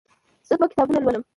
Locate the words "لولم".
1.01-1.23